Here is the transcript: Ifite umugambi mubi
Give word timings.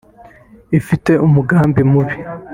Ifite 0.79 1.11
umugambi 1.25 1.81
mubi 1.91 2.15